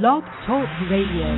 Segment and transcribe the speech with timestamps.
[0.00, 1.36] Blog Talk Radio.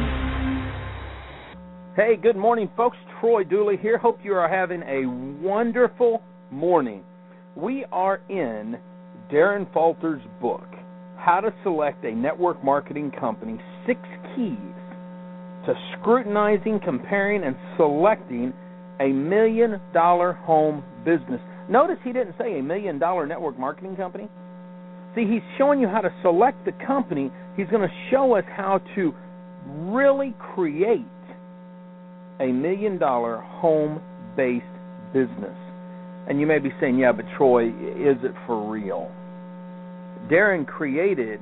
[1.96, 2.96] Hey, good morning, folks.
[3.18, 3.98] Troy Dooley here.
[3.98, 5.08] Hope you are having a
[5.44, 7.02] wonderful morning.
[7.56, 8.78] We are in
[9.28, 10.68] Darren Falter's book,
[11.16, 13.58] How to Select a Network Marketing Company
[13.88, 13.98] Six
[14.36, 14.56] Keys
[15.66, 18.52] to Scrutinizing, Comparing, and Selecting
[19.00, 21.40] a Million Dollar Home Business.
[21.68, 24.28] Notice he didn't say a million dollar network marketing company.
[25.16, 27.32] See, he's showing you how to select the company.
[27.56, 29.14] He's going to show us how to
[29.66, 31.04] really create
[32.40, 34.02] a million dollar home
[34.36, 34.64] based
[35.12, 35.56] business.
[36.28, 39.10] And you may be saying, yeah, but Troy, is it for real?
[40.30, 41.40] Darren created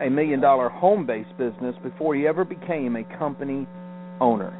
[0.00, 3.66] a million dollar home based business before he ever became a company
[4.20, 4.52] owner.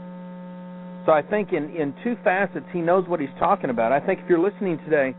[1.06, 3.92] So I think in, in two facets, he knows what he's talking about.
[3.92, 5.14] I think if you're listening today,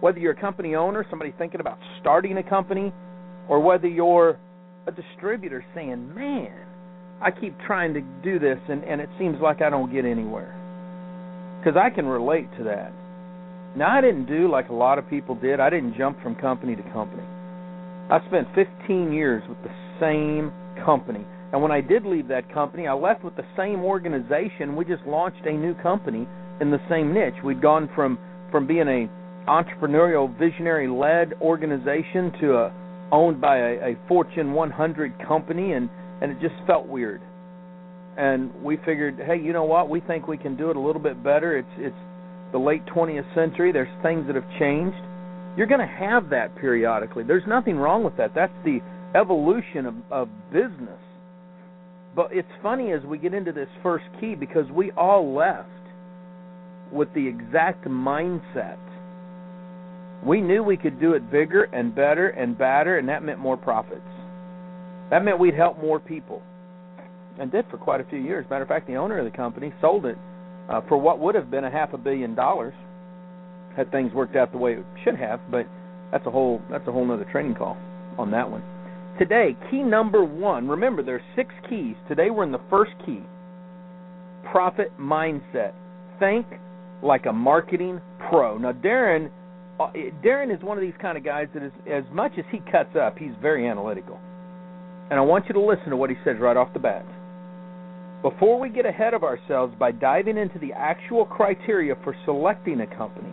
[0.00, 2.92] whether you're a company owner, somebody thinking about starting a company,
[3.48, 4.38] or whether you're
[4.86, 6.52] a distributor saying, man,
[7.20, 10.54] I keep trying to do this and, and it seems like I don't get anywhere.
[11.58, 12.92] Because I can relate to that.
[13.76, 16.76] Now, I didn't do like a lot of people did, I didn't jump from company
[16.76, 17.24] to company.
[18.10, 20.52] I spent 15 years with the same
[20.84, 21.24] company.
[21.52, 24.76] And when I did leave that company, I left with the same organization.
[24.76, 26.28] We just launched a new company
[26.60, 27.42] in the same niche.
[27.44, 28.18] We'd gone from
[28.50, 29.08] from being a
[29.48, 32.72] entrepreneurial, visionary led organization to a
[33.12, 35.88] owned by a, a Fortune 100 company, and
[36.20, 37.20] and it just felt weird.
[38.16, 39.88] And we figured, hey, you know what?
[39.88, 41.58] We think we can do it a little bit better.
[41.58, 41.96] It's it's
[42.52, 43.72] the late 20th century.
[43.72, 44.96] There's things that have changed.
[45.56, 47.24] You're going to have that periodically.
[47.24, 48.32] There's nothing wrong with that.
[48.34, 48.80] That's the
[49.14, 51.00] evolution of, of business.
[52.14, 55.68] But it's funny as we get into this first key because we all left
[56.92, 58.78] with the exact mindset.
[60.24, 63.56] We knew we could do it bigger and better and badder, and that meant more
[63.56, 64.00] profits.
[65.10, 66.42] That meant we'd help more people,
[67.38, 68.46] and did for quite a few years.
[68.48, 70.16] Matter of fact, the owner of the company sold it
[70.68, 72.74] uh, for what would have been a half a billion dollars
[73.76, 75.40] had things worked out the way it should have.
[75.50, 75.66] But
[76.10, 77.76] that's a whole that's a whole other training call
[78.18, 78.62] on that one.
[79.18, 80.68] Today, key number one.
[80.68, 81.94] Remember, there's six keys.
[82.08, 83.20] Today, we're in the first key.
[84.50, 85.72] Profit mindset.
[86.18, 86.46] Think
[87.02, 88.58] like a marketing pro.
[88.58, 89.30] Now, Darren,
[89.80, 89.90] Uh,
[90.24, 92.94] Darren is one of these kind of guys that is, as much as he cuts
[92.96, 94.18] up, he's very analytical.
[95.10, 97.04] And I want you to listen to what he says right off the bat.
[98.22, 102.86] Before we get ahead of ourselves by diving into the actual criteria for selecting a
[102.86, 103.32] company,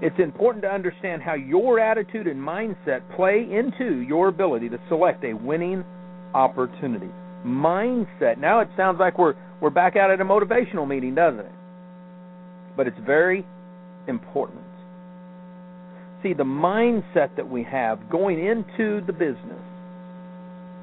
[0.00, 5.22] it's important to understand how your attitude and mindset play into your ability to select
[5.24, 5.84] a winning
[6.34, 7.10] opportunity.
[7.44, 8.38] Mindset.
[8.38, 11.52] Now it sounds like we're we're back out at a motivational meeting, doesn't it?
[12.76, 13.46] But it's very
[14.08, 14.61] important.
[16.22, 19.62] See, the mindset that we have going into the business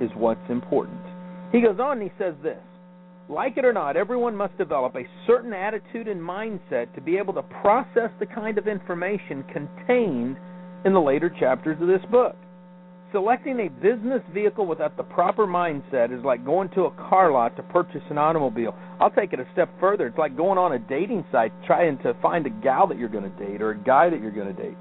[0.02, 1.02] is what's important.
[1.52, 2.60] He goes on and he says this
[3.30, 7.34] like it or not, everyone must develop a certain attitude and mindset to be able
[7.36, 10.36] to process the kind of information contained
[10.84, 12.36] in the later chapters of this book.
[13.12, 17.56] Selecting a business vehicle without the proper mindset is like going to a car lot
[17.56, 18.76] to purchase an automobile.
[19.00, 20.08] I'll take it a step further.
[20.08, 23.32] It's like going on a dating site trying to find a gal that you're going
[23.32, 24.78] to date or a guy that you're going to date.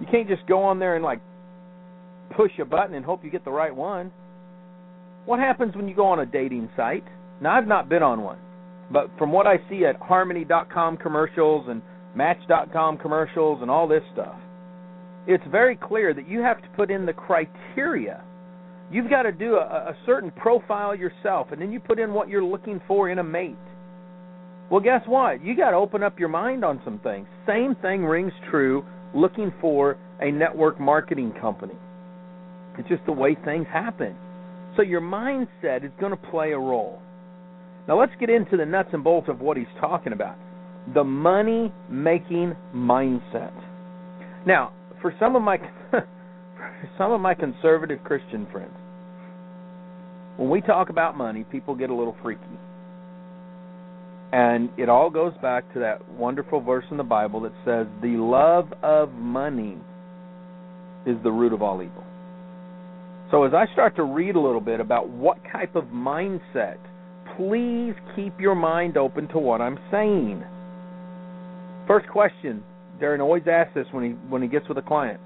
[0.00, 1.20] You can't just go on there and like
[2.36, 4.10] push a button and hope you get the right one.
[5.26, 7.04] What happens when you go on a dating site?
[7.40, 8.38] Now, I've not been on one,
[8.90, 11.82] but from what I see at Harmony.com commercials and
[12.14, 14.34] Match.com commercials and all this stuff,
[15.26, 18.22] it's very clear that you have to put in the criteria.
[18.90, 22.28] You've got to do a, a certain profile yourself, and then you put in what
[22.28, 23.56] you're looking for in a mate.
[24.70, 25.44] Well, guess what?
[25.44, 27.28] You got to open up your mind on some things.
[27.46, 28.84] Same thing rings true
[29.14, 31.74] looking for a network marketing company.
[32.78, 34.16] It's just the way things happen.
[34.76, 37.00] So your mindset is going to play a role.
[37.88, 40.36] Now let's get into the nuts and bolts of what he's talking about.
[40.94, 43.52] The money making mindset.
[44.46, 44.72] Now,
[45.02, 45.58] for some of my
[46.98, 48.76] some of my conservative Christian friends,
[50.36, 52.42] when we talk about money, people get a little freaky.
[54.32, 58.16] And it all goes back to that wonderful verse in the Bible that says, The
[58.16, 59.76] love of money
[61.06, 62.04] is the root of all evil.
[63.30, 66.78] So as I start to read a little bit about what type of mindset,
[67.36, 70.42] please keep your mind open to what I'm saying.
[71.86, 72.62] First question,
[73.00, 75.20] Darren always asks this when he when he gets with a client.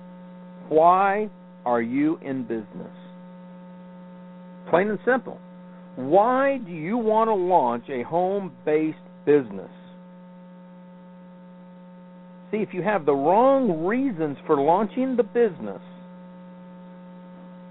[0.68, 1.28] Why
[1.66, 2.92] are you in business?
[4.70, 5.38] Plain and simple.
[5.96, 9.70] Why do you want to launch a home-based business?
[12.50, 15.80] See, if you have the wrong reasons for launching the business,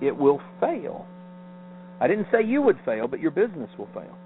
[0.02, 1.06] it will fail.
[2.00, 4.18] I didn't say you would fail, but your business will fail.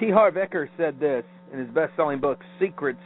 [0.00, 0.10] T.
[0.10, 2.98] Harv Eker said this in his best selling book, Secrets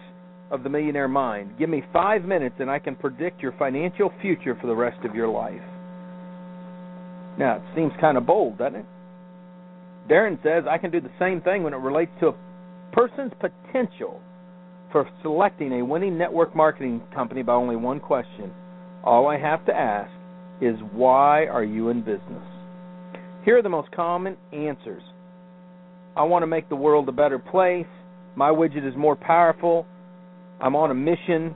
[0.50, 1.58] of the Millionaire Mind.
[1.58, 5.14] Give me five minutes and I can predict your financial future for the rest of
[5.14, 5.60] your life.
[7.38, 8.86] Now, it seems kind of bold, doesn't it?
[10.08, 12.34] Darren says I can do the same thing when it relates to a
[12.92, 14.20] person's potential
[14.90, 18.50] for selecting a winning network marketing company by only one question.
[19.04, 20.10] All I have to ask
[20.60, 22.42] is why are you in business?
[23.44, 25.02] Here are the most common answers.
[26.16, 27.86] I want to make the world a better place.
[28.34, 29.86] My widget is more powerful.
[30.60, 31.54] I'm on a mission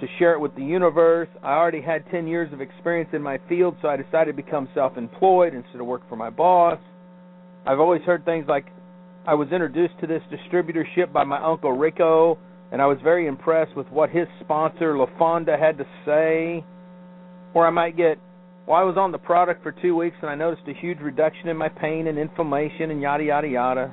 [0.00, 1.28] to share it with the universe.
[1.42, 4.68] I already had 10 years of experience in my field, so I decided to become
[4.74, 6.78] self employed instead of work for my boss.
[7.66, 8.66] I've always heard things like
[9.26, 12.38] I was introduced to this distributorship by my uncle Rico,
[12.72, 16.64] and I was very impressed with what his sponsor LaFonda had to say.
[17.52, 18.18] Or I might get,
[18.66, 21.48] well, I was on the product for two weeks and I noticed a huge reduction
[21.48, 23.92] in my pain and inflammation and yada yada yada.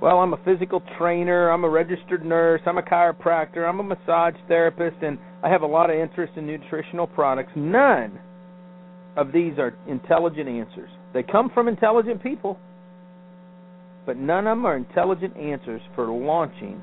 [0.00, 4.34] Well, I'm a physical trainer, I'm a registered nurse, I'm a chiropractor, I'm a massage
[4.46, 7.50] therapist, and I have a lot of interest in nutritional products.
[7.56, 8.18] None
[9.16, 10.90] of these are intelligent answers.
[11.14, 12.58] They come from intelligent people,
[14.06, 16.80] but none of them are intelligent answers for launching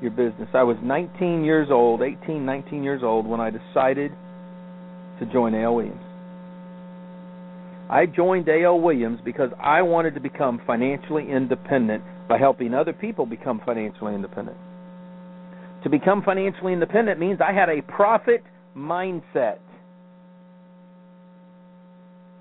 [0.00, 0.48] your business.
[0.54, 4.12] I was 19 years old, 18, 19 years old, when I decided
[5.20, 5.74] to join A.L.
[5.74, 6.00] Williams.
[7.88, 8.80] I joined A.L.
[8.80, 14.56] Williams because I wanted to become financially independent by helping other people become financially independent.
[15.84, 18.42] To become financially independent means I had a profit
[18.76, 19.58] mindset.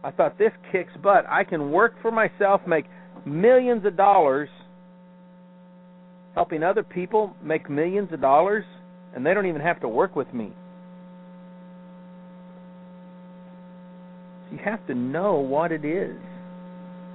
[0.05, 1.25] I thought this kicks butt.
[1.27, 2.85] I can work for myself, make
[3.25, 4.49] millions of dollars
[6.35, 8.65] helping other people make millions of dollars,
[9.15, 10.51] and they don't even have to work with me.
[14.51, 16.17] You have to know what it is.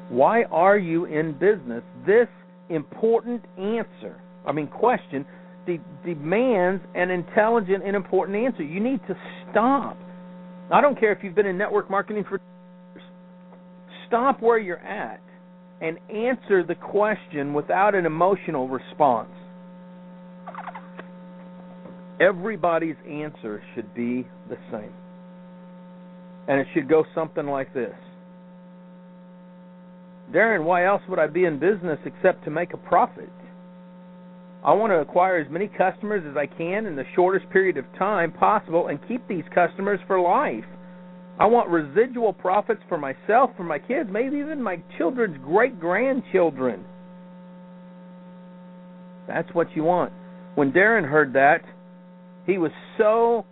[0.08, 1.84] Why are you in business?
[2.04, 2.26] This
[2.70, 5.24] important answer, I mean, question,
[5.66, 8.64] de- demands an intelligent and important answer.
[8.64, 9.14] You need to
[9.50, 9.96] stop.
[10.72, 12.40] I don't care if you've been in network marketing for.
[14.10, 15.20] Stop where you're at
[15.80, 19.30] and answer the question without an emotional response.
[22.20, 24.92] Everybody's answer should be the same.
[26.48, 27.94] And it should go something like this
[30.32, 33.30] Darren, why else would I be in business except to make a profit?
[34.64, 37.84] I want to acquire as many customers as I can in the shortest period of
[37.96, 40.64] time possible and keep these customers for life.
[41.40, 46.84] I want residual profits for myself, for my kids, maybe even my children's great grandchildren.
[49.26, 50.12] That's what you want.
[50.54, 51.62] When Darren heard that,
[52.46, 53.44] he was so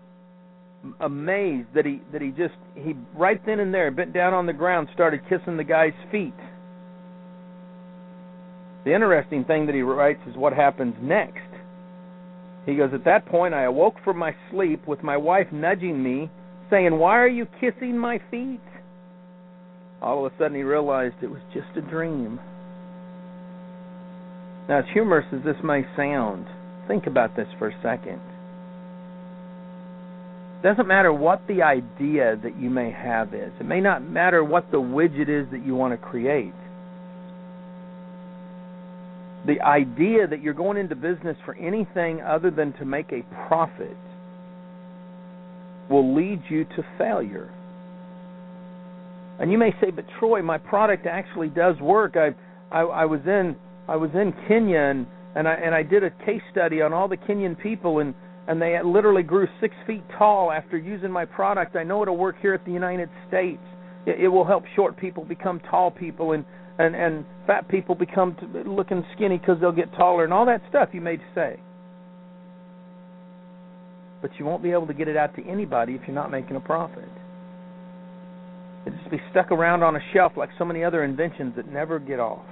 [1.01, 4.53] amazed that he that he just he right then and there bent down on the
[4.53, 6.33] ground started kissing the guy's feet
[8.89, 11.41] the interesting thing that he writes is what happens next.
[12.65, 16.31] He goes, At that point, I awoke from my sleep with my wife nudging me,
[16.71, 18.61] saying, Why are you kissing my feet?
[20.01, 22.39] All of a sudden, he realized it was just a dream.
[24.69, 26.47] Now, as humorous as this may sound,
[26.87, 28.21] think about this for a second.
[30.59, 34.45] It doesn't matter what the idea that you may have is, it may not matter
[34.45, 36.55] what the widget is that you want to create
[39.47, 43.97] the idea that you're going into business for anything other than to make a profit
[45.91, 47.51] will lead you to failure.
[49.39, 52.17] And you may say, "But Troy, my product actually does work.
[52.17, 52.35] I,
[52.75, 56.11] I, I was in, I was in Kenya, and, and I and I did a
[56.11, 58.15] case study on all the Kenyan people, and
[58.49, 61.77] and they literally grew six feet tall after using my product.
[61.77, 63.63] I know it'll work here at the United States.
[64.07, 66.45] It, it will help short people become tall people, and
[66.79, 70.63] and and fat people become t- looking skinny because they'll get taller and all that
[70.69, 71.61] stuff you may say.
[74.21, 76.57] But you won't be able to get it out to anybody if you're not making
[76.57, 77.09] a profit.
[78.87, 81.99] It'll just be stuck around on a shelf like so many other inventions that never
[81.99, 82.45] get off.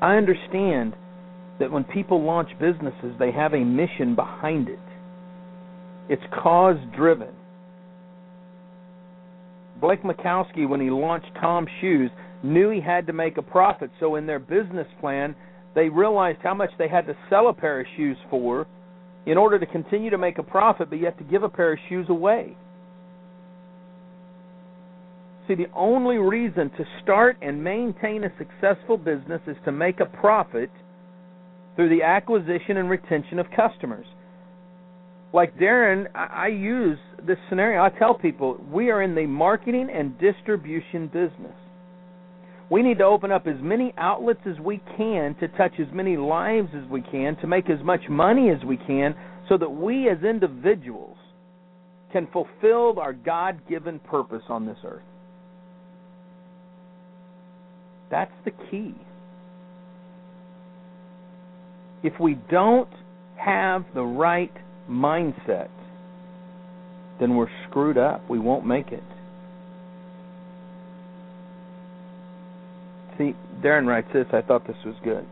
[0.00, 0.94] I understand
[1.58, 4.78] that when people launch businesses, they have a mission behind it.
[6.08, 7.34] It's cause driven.
[9.80, 12.10] Blake Mycoskie, when he launched TOMS Shoes,
[12.42, 13.90] knew he had to make a profit.
[14.00, 15.34] So in their business plan,
[15.74, 18.66] they realized how much they had to sell a pair of shoes for
[19.28, 21.78] in order to continue to make a profit, but yet to give a pair of
[21.86, 22.56] shoes away.
[25.46, 30.06] See, the only reason to start and maintain a successful business is to make a
[30.06, 30.70] profit
[31.76, 34.06] through the acquisition and retention of customers.
[35.34, 37.82] Like Darren, I, I use this scenario.
[37.82, 41.54] I tell people we are in the marketing and distribution business.
[42.70, 46.16] We need to open up as many outlets as we can to touch as many
[46.16, 49.14] lives as we can, to make as much money as we can,
[49.48, 51.16] so that we as individuals
[52.12, 55.02] can fulfill our God given purpose on this earth.
[58.10, 58.94] That's the key.
[62.02, 62.88] If we don't
[63.36, 64.52] have the right
[64.90, 65.68] mindset,
[67.20, 68.28] then we're screwed up.
[68.28, 69.02] We won't make it.
[73.18, 74.26] See, Darren writes this.
[74.32, 75.26] I thought this was good.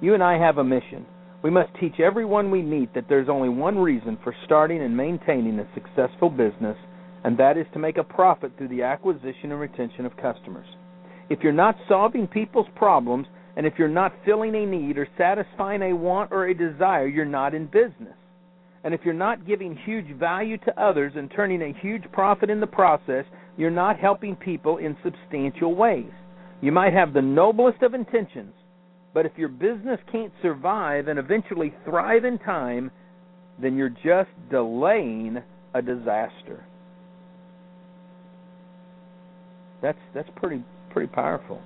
[0.00, 1.04] You and I have a mission.
[1.42, 5.58] We must teach everyone we meet that there's only one reason for starting and maintaining
[5.58, 6.76] a successful business,
[7.24, 10.66] and that is to make a profit through the acquisition and retention of customers.
[11.28, 13.26] If you're not solving people's problems,
[13.56, 17.24] and if you're not filling a need or satisfying a want or a desire, you're
[17.24, 18.14] not in business.
[18.84, 22.60] And if you're not giving huge value to others and turning a huge profit in
[22.60, 23.24] the process,
[23.56, 26.12] you're not helping people in substantial ways.
[26.60, 28.54] You might have the noblest of intentions,
[29.12, 32.90] but if your business can't survive and eventually thrive in time,
[33.60, 35.42] then you're just delaying
[35.74, 36.64] a disaster.
[39.82, 41.60] That's that's pretty pretty powerful.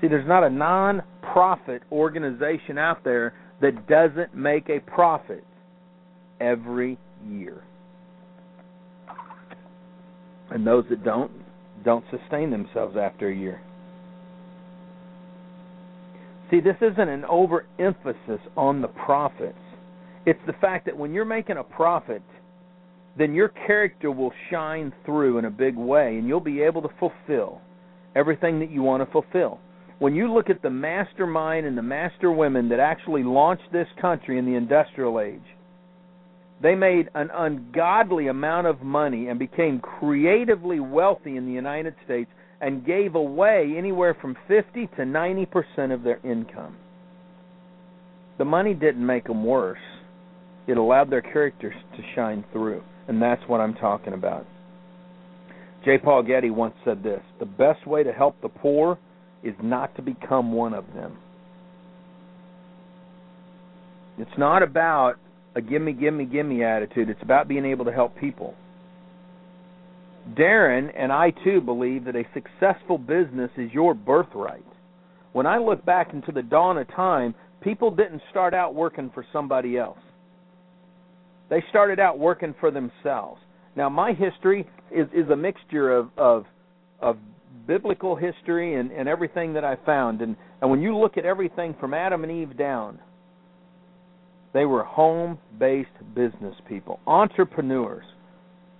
[0.00, 5.44] See, there's not a non-profit organization out there that doesn't make a profit
[6.40, 6.98] every
[7.28, 7.62] year.
[10.50, 11.30] And those that don't
[11.84, 13.60] don't sustain themselves after a year.
[16.50, 19.58] See, this isn't an overemphasis on the profits.
[20.26, 22.22] It's the fact that when you're making a profit,
[23.16, 26.90] then your character will shine through in a big way and you'll be able to
[26.98, 27.60] fulfill
[28.16, 29.60] everything that you want to fulfill.
[30.00, 34.38] When you look at the mastermind and the master women that actually launched this country
[34.38, 35.40] in the industrial age,
[36.62, 42.30] they made an ungodly amount of money and became creatively wealthy in the United States
[42.60, 46.76] and gave away anywhere from 50 to 90% of their income.
[48.38, 49.78] The money didn't make them worse.
[50.66, 54.46] It allowed their characters to shine through, and that's what I'm talking about.
[55.84, 55.96] J.
[55.96, 58.98] Paul Getty once said this The best way to help the poor
[59.42, 61.16] is not to become one of them.
[64.18, 65.14] It's not about
[65.54, 67.10] a gimme, gimme, gimme attitude.
[67.10, 68.54] It's about being able to help people.
[70.34, 74.64] Darren and I too believe that a successful business is your birthright.
[75.32, 79.24] When I look back into the dawn of time, people didn't start out working for
[79.32, 79.98] somebody else.
[81.48, 83.40] They started out working for themselves.
[83.74, 86.44] Now my history is, is a mixture of, of
[87.00, 87.16] of
[87.66, 91.74] biblical history and, and everything that I found and, and when you look at everything
[91.80, 92.98] from Adam and Eve down,
[94.52, 98.04] they were home based business people, entrepreneurs.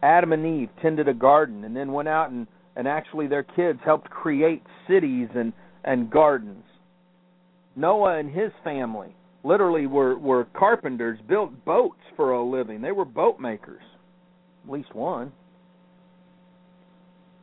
[0.02, 2.46] Adam and Eve tended a garden and then went out and,
[2.76, 5.52] and actually their kids helped create cities and,
[5.84, 6.64] and gardens.
[7.76, 12.80] Noah and his family literally were, were carpenters, built boats for a living.
[12.80, 13.82] They were boat makers.
[14.64, 15.32] At least one.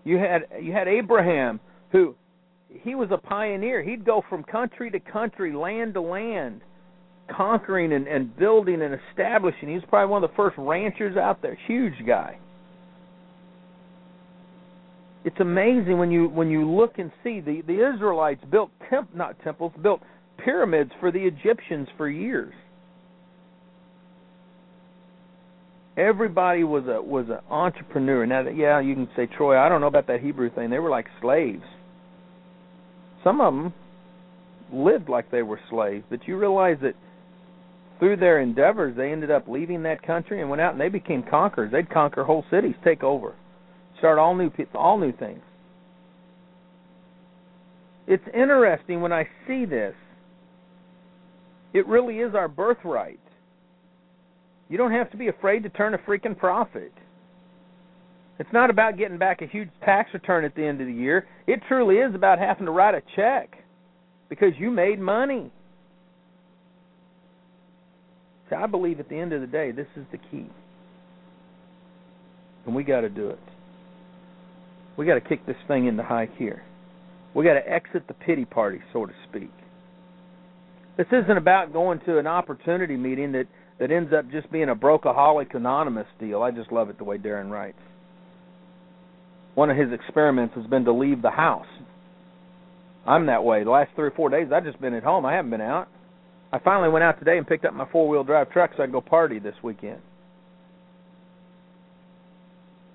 [0.03, 1.60] You had you had Abraham
[1.91, 2.15] who
[2.69, 3.84] he was a pioneer.
[3.84, 6.62] He'd go from country to country, land to land,
[7.36, 9.69] conquering and, and building and establishing.
[9.69, 11.57] He was probably one of the first ranchers out there.
[11.67, 12.38] Huge guy.
[15.25, 19.36] It's amazing when you when you look and see the the Israelites built temp not
[19.43, 20.01] temples built
[20.38, 22.53] pyramids for the Egyptians for years.
[25.98, 28.25] Everybody was a was an entrepreneur.
[28.25, 29.57] Now, yeah, you can say Troy.
[29.57, 30.69] I don't know about that Hebrew thing.
[30.69, 31.63] They were like slaves.
[33.24, 33.74] Some of them
[34.72, 36.93] lived like they were slaves, but you realize that
[37.99, 41.23] through their endeavors, they ended up leaving that country and went out and they became
[41.23, 41.71] conquerors.
[41.71, 43.35] They'd conquer whole cities, take over,
[43.97, 45.41] start all new all new things.
[48.07, 49.95] It's interesting when I see this.
[51.73, 53.19] It really is our birthright.
[54.69, 56.93] You don't have to be afraid to turn a freaking profit.
[58.39, 61.27] It's not about getting back a huge tax return at the end of the year.
[61.47, 63.57] It truly is about having to write a check
[64.29, 65.51] because you made money.
[68.49, 70.47] See, I believe at the end of the day, this is the key.
[72.65, 73.39] And we got to do it.
[74.97, 76.63] We got to kick this thing into high gear.
[77.33, 79.51] We got to exit the pity party, so to speak.
[80.97, 83.47] This isn't about going to an opportunity meeting that,
[83.79, 86.41] that ends up just being a Brokeaholic Anonymous deal.
[86.41, 87.77] I just love it the way Darren writes.
[89.53, 91.67] One of his experiments has been to leave the house.
[93.05, 93.63] I'm that way.
[93.63, 95.25] The last three or four days, I've just been at home.
[95.25, 95.87] I haven't been out.
[96.51, 98.85] I finally went out today and picked up my four wheel drive truck so I
[98.85, 100.01] can go party this weekend.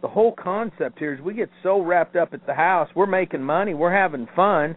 [0.01, 3.43] The whole concept here is we get so wrapped up at the house, we're making
[3.43, 4.75] money, we're having fun,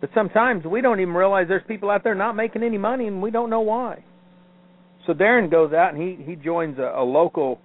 [0.00, 3.20] but sometimes we don't even realize there's people out there not making any money and
[3.20, 4.02] we don't know why.
[5.06, 7.60] So Darren goes out and he he joins a, a local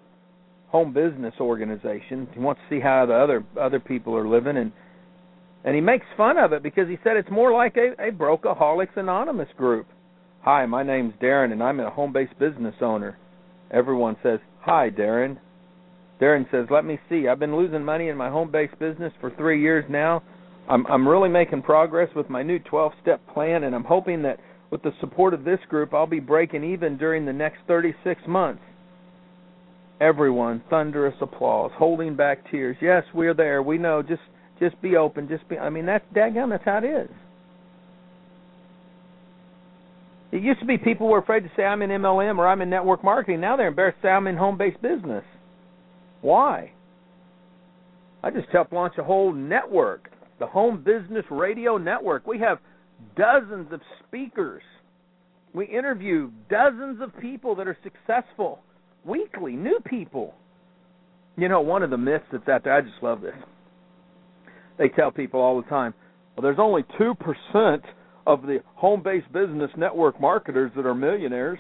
[0.69, 2.27] home business organization.
[2.33, 4.71] He wants to see how the other other people are living and
[5.63, 8.97] and he makes fun of it because he said it's more like a, a Brokeaholics
[8.97, 9.87] Anonymous group.
[10.43, 13.17] Hi, my name's Darren and I'm a home based business owner.
[13.71, 15.38] Everyone says, Hi Darren.
[16.19, 17.29] Darren says, Let me see.
[17.29, 20.21] I've been losing money in my home based business for three years now.
[20.69, 24.38] I'm I'm really making progress with my new twelve step plan and I'm hoping that
[24.69, 28.63] with the support of this group, I'll be breaking even during the next 36 months.
[30.01, 32.75] Everyone, thunderous applause, holding back tears.
[32.81, 33.63] Yes, we're there.
[33.63, 34.01] We know.
[34.03, 34.23] Just
[34.59, 35.29] just be open.
[35.29, 35.57] Just be.
[35.57, 36.50] I mean, that's daggone.
[36.50, 37.09] That's how it is.
[40.33, 42.69] It used to be people were afraid to say I'm in MLM or I'm in
[42.71, 43.39] network marketing.
[43.39, 45.23] Now they're embarrassed to say I'm in home-based business.
[46.21, 46.71] Why?
[48.23, 50.09] I just helped launch a whole network,
[50.39, 52.25] the Home Business Radio Network.
[52.25, 52.57] We have
[53.15, 54.63] dozens of speakers.
[55.53, 58.59] We interview dozens of people that are successful
[59.05, 60.33] weekly, new people.
[61.37, 63.35] You know, one of the myths that's out there, I just love this.
[64.79, 65.93] They tell people all the time,
[66.35, 67.81] well, there's only 2%
[68.25, 71.60] of the home based business network marketers that are millionaires.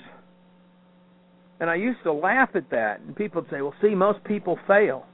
[1.59, 3.01] And I used to laugh at that.
[3.01, 5.05] And people would say, well, see, most people fail.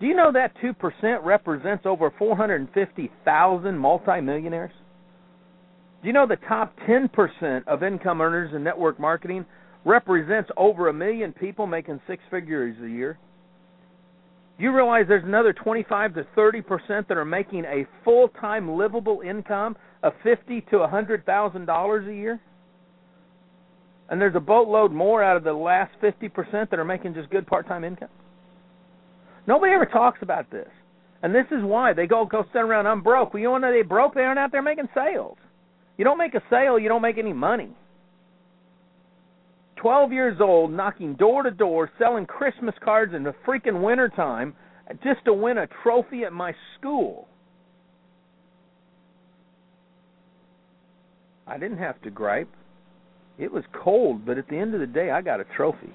[0.00, 4.72] Do you know that 2% represents over 450,000 multimillionaires?
[6.00, 9.44] Do you know the top 10% of income earners in network marketing
[9.84, 13.18] represents over a million people making six figures a year?
[14.58, 20.12] You realize there's another 25 to 30% that are making a full-time livable income of
[20.22, 22.40] 50 to a 100,000 dollars a year?
[24.08, 27.46] And there's a boatload more out of the last 50% that are making just good
[27.46, 28.08] part-time income.
[29.46, 30.68] Nobody ever talks about this.
[31.22, 33.34] And this is why they go go sit around I'm broke.
[33.34, 34.14] Well, you know they broke?
[34.14, 35.36] They aren't out there making sales.
[35.96, 37.70] You don't make a sale, you don't make any money.
[39.76, 44.54] 12 years old, knocking door to door, selling Christmas cards in the freaking wintertime
[45.04, 47.28] just to win a trophy at my school.
[51.50, 52.48] I didn't have to gripe.
[53.36, 55.92] It was cold, but at the end of the day, I got a trophy.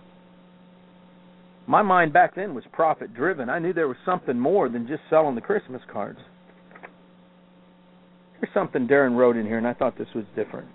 [1.66, 3.50] My mind back then was profit driven.
[3.50, 6.20] I knew there was something more than just selling the Christmas cards.
[8.40, 10.68] Here's something Darren wrote in here, and I thought this was different.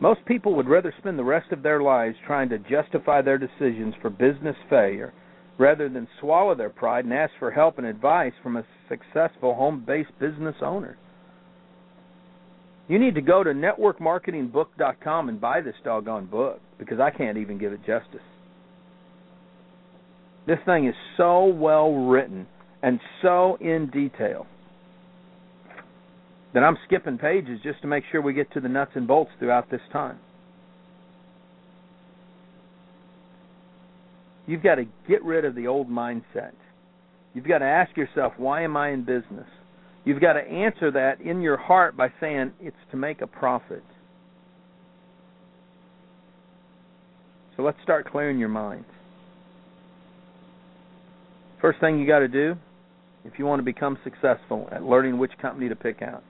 [0.00, 3.94] Most people would rather spend the rest of their lives trying to justify their decisions
[4.00, 5.12] for business failure
[5.58, 9.84] rather than swallow their pride and ask for help and advice from a successful home
[9.86, 10.96] based business owner.
[12.92, 17.56] You need to go to networkmarketingbook.com and buy this doggone book because I can't even
[17.56, 18.20] give it justice.
[20.46, 22.46] This thing is so well written
[22.82, 24.46] and so in detail
[26.52, 29.30] that I'm skipping pages just to make sure we get to the nuts and bolts
[29.38, 30.18] throughout this time.
[34.46, 36.52] You've got to get rid of the old mindset.
[37.32, 39.46] You've got to ask yourself, why am I in business?
[40.04, 43.84] You've got to answer that in your heart by saying, it's to make a profit.
[47.56, 48.84] So let's start clearing your mind.
[51.60, 52.56] First thing you got to do
[53.24, 56.24] if you want to become successful at learning which company to pick out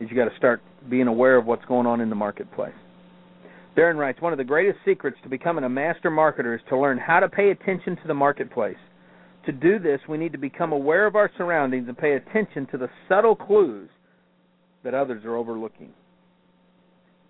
[0.00, 2.74] is you got to start being aware of what's going on in the marketplace.
[3.76, 6.98] Darren writes, one of the greatest secrets to becoming a master marketer is to learn
[6.98, 8.76] how to pay attention to the marketplace.
[9.48, 12.76] To do this, we need to become aware of our surroundings and pay attention to
[12.76, 13.88] the subtle clues
[14.84, 15.88] that others are overlooking.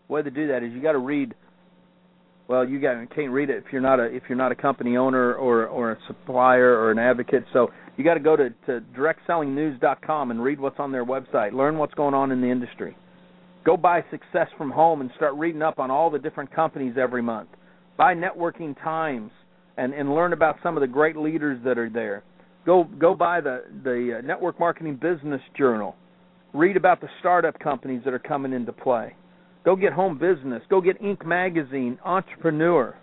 [0.08, 1.32] The way to do that is you got to read.
[2.48, 4.96] Well, you got, can't read it if you're not a if you're not a company
[4.96, 7.44] owner or or a supplier or an advocate.
[7.52, 11.52] So you got to go to, to directSellingNews.com and read what's on their website.
[11.52, 12.96] Learn what's going on in the industry.
[13.64, 17.22] Go buy Success from Home and start reading up on all the different companies every
[17.22, 17.50] month.
[17.96, 19.30] Buy Networking Times
[19.78, 22.22] and and learn about some of the great leaders that are there.
[22.66, 25.96] Go go buy the the uh, Network Marketing Business Journal.
[26.52, 29.14] Read about the startup companies that are coming into play.
[29.64, 30.62] Go get Home Business.
[30.68, 31.24] Go get Inc.
[31.24, 32.96] Magazine, Entrepreneur.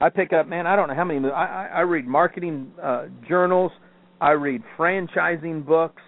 [0.00, 0.66] I pick up, man.
[0.66, 1.28] I don't know how many.
[1.28, 3.72] I I, I read marketing uh, journals.
[4.20, 6.02] I read franchising books.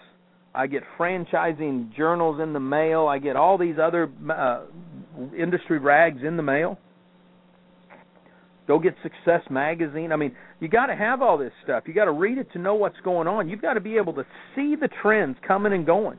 [0.55, 3.07] I get franchising journals in the mail.
[3.07, 4.63] I get all these other uh,
[5.37, 6.79] industry rags in the mail.
[8.67, 10.13] Go get Success Magazine.
[10.13, 11.85] I mean, you got to have all this stuff.
[11.87, 13.49] You got to read it to know what's going on.
[13.49, 16.19] You've got to be able to see the trends coming and going.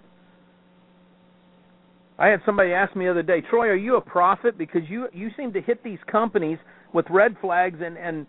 [2.19, 4.57] I had somebody ask me the other day, Troy, are you a prophet?
[4.57, 6.59] Because you you seem to hit these companies
[6.93, 8.27] with red flags and and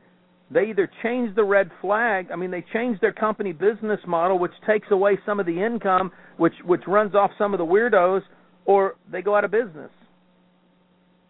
[0.50, 4.52] they either change the red flag, I mean they change their company business model which
[4.66, 8.22] takes away some of the income which which runs off some of the weirdos
[8.64, 9.90] or they go out of business.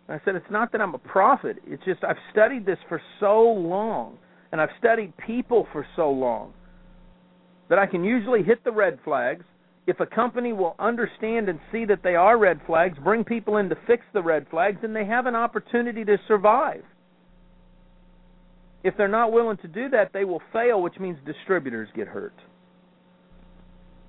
[0.09, 3.01] And I said it's not that I'm a prophet, it's just I've studied this for
[3.21, 4.19] so long
[4.53, 6.53] and I've studied people for so long
[7.69, 9.45] that I can usually hit the red flags
[9.87, 13.69] if a company will understand and see that they are red flags, bring people in
[13.69, 16.83] to fix the red flags, then they have an opportunity to survive.
[18.83, 22.35] If they're not willing to do that, they will fail, which means distributors get hurt.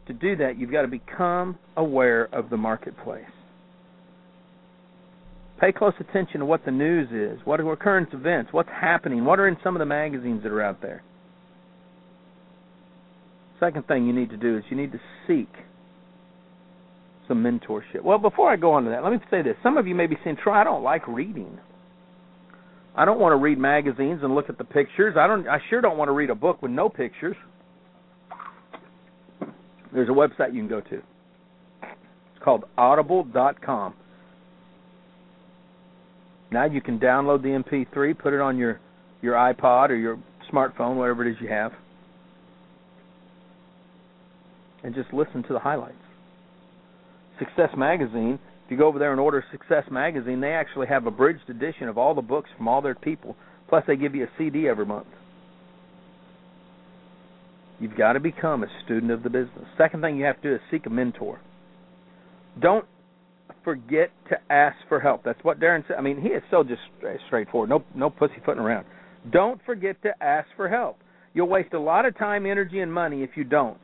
[0.08, 3.24] To do that, you've got to become aware of the marketplace.
[5.60, 9.39] Pay close attention to what the news is, what are current events, what's happening, what
[9.39, 11.02] are in some of the magazines that are out there.
[13.60, 15.50] Second thing you need to do is you need to seek
[17.28, 18.04] some mentorship.
[18.04, 19.56] Well, before I go on to that, let me say this.
[19.63, 21.58] Some of you may be saying, "Troy, I don't like reading.
[22.96, 25.15] I don't want to read magazines and look at the pictures.
[25.18, 25.48] I don't.
[25.48, 27.38] I sure don't want to read a book with no pictures."
[29.94, 31.02] There's a website you can go to.
[31.82, 33.94] It's called Audible.com.
[36.56, 38.80] Now you can download the MP3, put it on your
[39.22, 40.18] your iPod or your
[40.50, 41.74] smartphone, whatever it is you have,
[44.82, 45.98] and just listen to the highlights.
[47.39, 51.12] Success Magazine, if you go over there and order Success Magazine, they actually have a
[51.12, 53.36] bridged edition of all the books from all their people.
[53.68, 55.08] Plus, they give you a CD every month.
[57.82, 59.65] You've got to become a student of the business.
[59.78, 61.41] Second thing you have to do is seek a mentor.
[62.58, 62.86] Don't
[63.65, 65.23] forget to ask for help.
[65.25, 65.97] That's what Darren said.
[65.97, 66.82] I mean, he is so just
[67.28, 67.69] straightforward.
[67.69, 68.86] No, no pussyfooting around.
[69.32, 70.99] Don't forget to ask for help.
[71.34, 73.80] You'll waste a lot of time, energy, and money if you don't.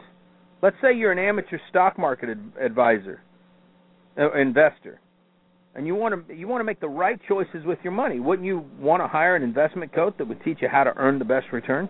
[0.61, 2.29] Let's say you're an amateur stock market
[2.63, 3.21] advisor,
[4.17, 5.01] uh, investor,
[5.73, 8.19] and you want to you want to make the right choices with your money.
[8.19, 11.17] Wouldn't you want to hire an investment coach that would teach you how to earn
[11.17, 11.89] the best returns?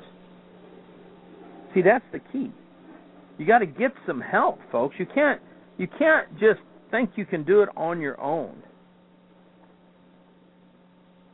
[1.74, 2.52] See, that's the key.
[3.38, 4.96] You got to get some help, folks.
[4.98, 5.42] You can't
[5.78, 8.62] you can't just think you can do it on your own.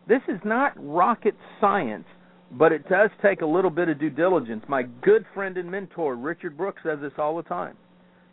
[0.07, 2.05] This is not rocket science
[2.51, 4.63] but it does take a little bit of due diligence.
[4.67, 7.75] My good friend and mentor, Richard Brooks, says this all the time.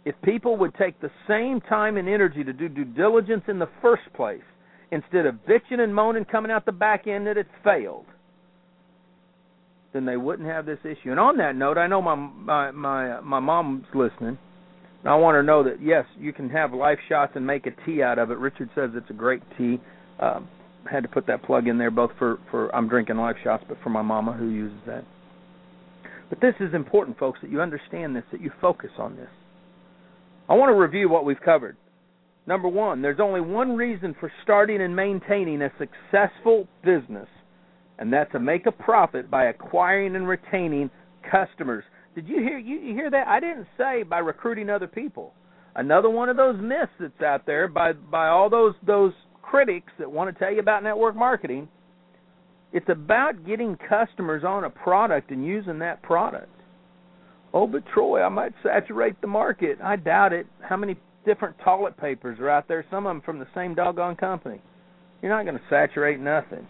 [0.04, 3.68] If people would take the same time and energy to do due diligence in the
[3.80, 4.42] first place,
[4.90, 8.04] instead of bitching and moaning coming out the back end that it failed,
[9.92, 11.10] then they wouldn't have this issue.
[11.10, 14.38] And on that note, I know my my my, my mom's listening.
[15.07, 17.73] I want her to know that yes, you can have life shots and make a
[17.85, 18.38] tea out of it.
[18.38, 19.81] Richard says it's a great tea.
[20.19, 20.49] Um,
[20.90, 23.79] had to put that plug in there both for for I'm drinking life shots, but
[23.83, 25.05] for my mama who uses that.
[26.31, 29.29] But this is important, folks, that you understand this, that you focus on this.
[30.49, 31.77] I want to review what we've covered.
[32.47, 37.29] Number one, there's only one reason for starting and maintaining a successful business,
[37.99, 40.90] and that's to make a profit by acquiring and retaining
[41.31, 41.85] customers.
[42.14, 43.27] Did you hear you, you hear that?
[43.27, 45.33] I didn't say by recruiting other people.
[45.74, 50.11] Another one of those myths that's out there by by all those those critics that
[50.11, 51.68] want to tell you about network marketing.
[52.72, 56.50] It's about getting customers on a product and using that product.
[57.53, 59.79] Oh, but Troy, I might saturate the market.
[59.83, 60.46] I doubt it.
[60.61, 62.85] How many different toilet papers are out there?
[62.90, 64.61] Some of them from the same doggone company.
[65.22, 66.66] You're not going to saturate nothing.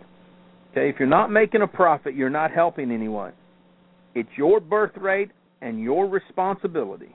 [0.71, 3.33] Okay, if you're not making a profit, you're not helping anyone.
[4.15, 7.15] It's your birthright and your responsibility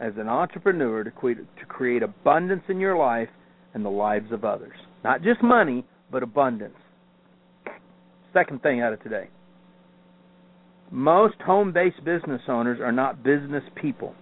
[0.00, 3.28] as an entrepreneur to create, to create abundance in your life
[3.74, 4.76] and the lives of others.
[5.04, 6.76] Not just money, but abundance.
[8.32, 9.28] Second thing out of today.
[10.90, 14.14] Most home based business owners are not business people.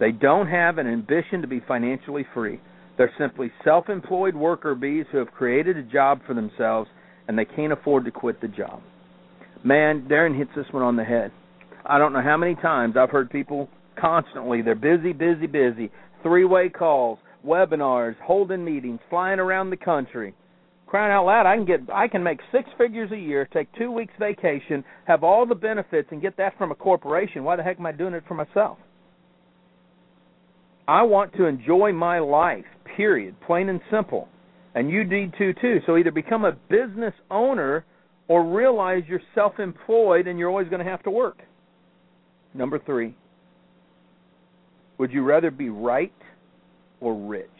[0.00, 2.60] They don't have an ambition to be financially free.
[2.96, 6.88] They're simply self employed worker bees who have created a job for themselves
[7.28, 8.80] and they can't afford to quit the job.
[9.64, 11.30] Man, Darren hits this one on the head.
[11.86, 13.68] I don't know how many times I've heard people
[14.00, 15.90] constantly, they're busy, busy, busy,
[16.22, 20.34] three way calls, webinars, holding meetings, flying around the country.
[20.86, 23.90] Crying out loud, I can get I can make six figures a year, take two
[23.90, 27.44] weeks vacation, have all the benefits and get that from a corporation.
[27.44, 28.76] Why the heck am I doing it for myself?
[30.86, 34.28] I want to enjoy my life, period, plain and simple.
[34.74, 35.78] And you need to too.
[35.86, 37.86] So either become a business owner
[38.32, 41.40] or realize you're self employed and you're always going to have to work.
[42.54, 43.14] Number three,
[44.96, 46.14] would you rather be right
[47.02, 47.50] or rich.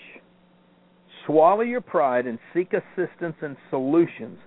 [1.27, 4.39] Swallow your pride and seek assistance and solutions.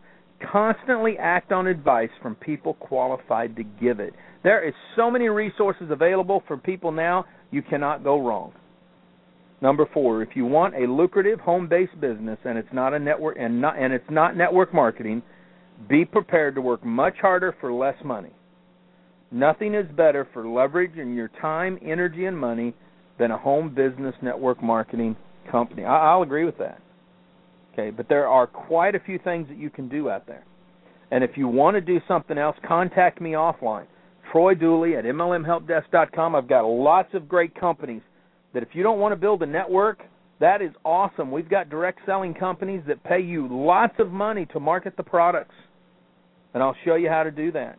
[0.51, 4.13] Constantly act on advice from people qualified to give it.
[4.43, 8.51] There is so many resources available for people now, you cannot go wrong.
[9.61, 13.61] Number four, if you want a lucrative home-based business and it's not a network and
[13.61, 15.21] not and it's not network marketing,
[15.89, 18.31] be prepared to work much harder for less money.
[19.31, 22.73] Nothing is better for leveraging your time, energy, and money
[23.19, 25.15] than a home business network marketing
[25.51, 25.83] company.
[25.83, 26.79] I, will agree with that.
[27.73, 30.45] Okay, but there are quite a few things that you can do out there.
[31.11, 33.85] And if you want to do something else, contact me offline.
[34.31, 36.35] Troy Dooley at MLMHelpDesk.com.
[36.35, 38.01] I've got lots of great companies
[38.53, 39.99] that if you don't want to build a network,
[40.39, 41.31] that is awesome.
[41.31, 45.55] We've got direct selling companies that pay you lots of money to market the products.
[46.53, 47.77] And I'll show you how to do that.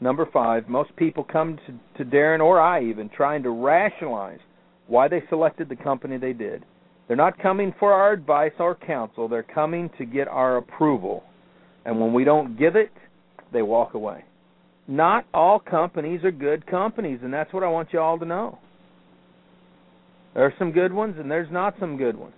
[0.00, 4.40] Number five, most people come to, to Darren or I even trying to rationalize
[4.86, 6.64] why they selected the company they did.
[7.06, 11.22] They're not coming for our advice or counsel, they're coming to get our approval.
[11.84, 12.92] And when we don't give it,
[13.52, 14.24] they walk away.
[14.88, 18.58] Not all companies are good companies, and that's what I want you all to know.
[20.34, 22.34] There are some good ones, and there's not some good ones.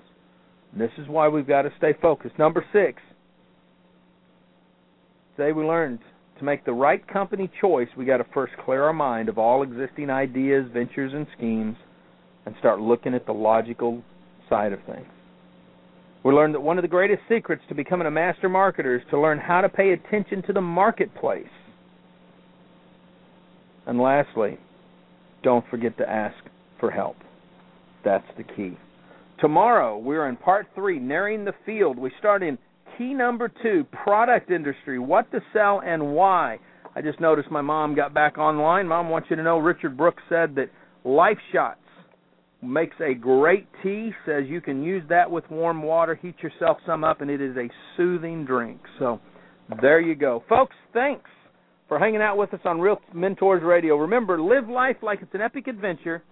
[0.72, 2.38] And this is why we've got to stay focused.
[2.38, 3.00] Number six,
[5.37, 6.00] today we learned
[6.38, 9.62] to make the right company choice, we got to first clear our mind of all
[9.62, 11.76] existing ideas, ventures, and schemes,
[12.44, 14.02] and start looking at the logical
[14.50, 15.06] side of things.
[16.22, 19.20] We learned that one of the greatest secrets to becoming a master marketer is to
[19.20, 21.46] learn how to pay attention to the marketplace.
[23.87, 24.59] And lastly,
[25.42, 26.37] don't forget to ask
[26.80, 27.16] for help.
[28.07, 28.79] That's the key.
[29.40, 31.99] Tomorrow, we're in part three, Narrowing the Field.
[31.99, 32.57] We start in
[32.97, 36.59] key number two product industry, what to sell and why.
[36.95, 38.87] I just noticed my mom got back online.
[38.87, 40.71] Mom wants you to know Richard Brooks said that
[41.05, 41.81] Life Shots
[42.62, 47.03] makes a great tea, says you can use that with warm water, heat yourself some
[47.03, 48.79] up, and it is a soothing drink.
[49.01, 49.21] So
[49.83, 50.45] there you go.
[50.49, 51.29] Folks, thanks
[51.88, 53.97] for hanging out with us on Real Mentors Radio.
[53.97, 56.23] Remember, live life like it's an epic adventure,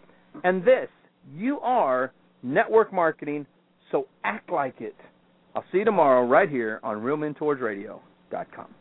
[0.45, 0.89] and this,
[1.33, 3.47] you are network marketing,
[3.91, 4.97] so act like it.
[5.55, 8.75] I'll see you tomorrow right here on RealMentorsRadio.com.